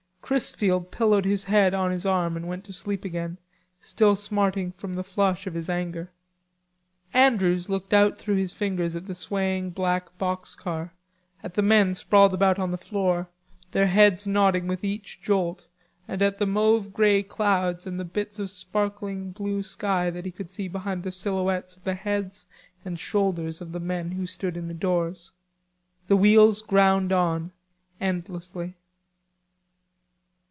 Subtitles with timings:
[0.23, 3.37] Chrisfield pillowed his head on his arm and went to sleep again,
[3.81, 6.09] still smarting from the flush of his anger.
[7.13, 10.93] Andrews looked out through his fingers at the swaying black box car,
[11.43, 13.27] at the men sprawled about on the floor,
[13.71, 15.67] their heads nodding with each jolt,
[16.07, 20.49] and at the mauve grey clouds and bits of sparkling blue sky that he could
[20.49, 22.45] see behind the silhouettes of the heads
[22.85, 25.33] and shoulders of the men who stood in the doors.
[26.07, 27.51] The wheels ground on
[27.99, 28.75] endlessly.